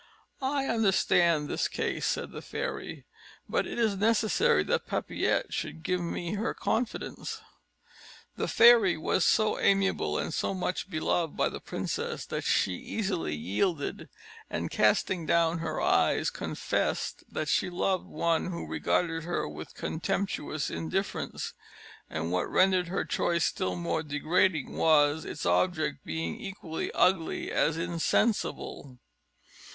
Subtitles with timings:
[0.41, 3.05] "I understand this case," said the fairy;
[3.47, 7.39] "but it is necessary that Papillette should give me her confidence."
[8.35, 13.35] The fairy was so amiable and so much beloved by the princess, that she easily
[13.35, 14.09] yielded;
[14.49, 20.71] and casting down her eyes, confessed that she loved one who regarded her with contemptuous
[20.71, 21.53] indifference;
[22.09, 27.77] and what rendered her choice still more degrading was, its object being equally ugly as
[27.77, 28.97] insensible.